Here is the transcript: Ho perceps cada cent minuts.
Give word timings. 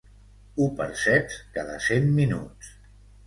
Ho 0.61 0.65
perceps 0.79 1.37
cada 1.57 1.77
cent 1.91 2.09
minuts. 2.21 2.73